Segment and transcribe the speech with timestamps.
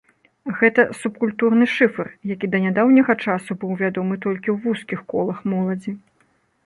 [0.59, 5.91] Гэта субкультурны шыфр, які да нядаўняга часу быў вядомы толькі ў вузкіх колах моладзі.